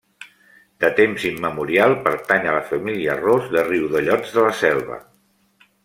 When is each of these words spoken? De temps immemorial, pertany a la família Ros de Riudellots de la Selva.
De 0.83 0.89
temps 0.99 1.25
immemorial, 1.31 1.93
pertany 2.09 2.47
a 2.53 2.57
la 2.57 2.65
família 2.71 3.21
Ros 3.21 3.53
de 3.57 3.67
Riudellots 3.71 4.35
de 4.39 4.49
la 4.49 4.59
Selva. 4.65 5.03